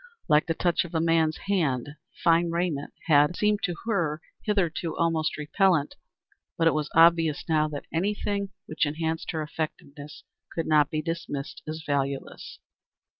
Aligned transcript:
Like 0.27 0.47
the 0.47 0.55
touch 0.55 0.83
of 0.83 0.95
a 0.95 0.99
man's 0.99 1.37
hand, 1.45 1.89
fine 2.23 2.49
raiment 2.49 2.91
had 3.05 3.35
seemed 3.37 3.61
to 3.65 3.75
her 3.85 4.19
hitherto 4.41 4.97
almost 4.97 5.37
repellant, 5.37 5.93
but 6.57 6.65
it 6.65 6.73
was 6.73 6.89
obvious 6.95 7.47
now 7.47 7.67
that 7.67 7.85
anything 7.93 8.49
which 8.65 8.87
enhanced 8.87 9.29
her 9.29 9.43
effectiveness 9.43 10.23
could 10.51 10.65
not 10.65 10.89
be 10.89 11.03
dismissed 11.03 11.61
as 11.67 11.83
valueless. 11.85 12.57